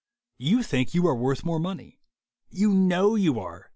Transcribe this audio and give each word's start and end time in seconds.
You 0.39 0.63
think 0.63 0.95
you 0.95 1.05
are 1.05 1.13
worth 1.15 1.45
more 1.45 1.59
money. 1.59 1.99
You 2.49 2.73
know 2.73 3.13
you 3.13 3.39
are. 3.39 3.69